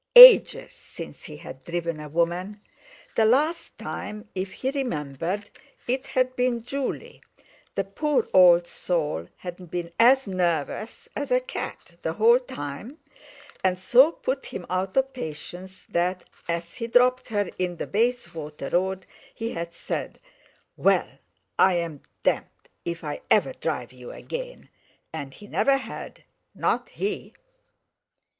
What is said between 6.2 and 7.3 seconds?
been Juley;